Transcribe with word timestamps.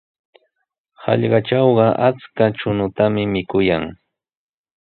Hallqatrawqa 1.03 1.85
achka 2.07 2.45
chuñutami 2.57 3.23
mikuyan. 3.33 3.83